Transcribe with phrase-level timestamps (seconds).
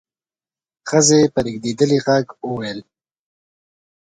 [0.89, 2.79] ښځې په رېږدېدلي غږ وويل: